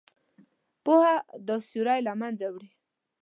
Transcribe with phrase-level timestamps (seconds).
[0.83, 1.15] پوهه
[1.47, 2.69] دا سیوری له منځه وړي.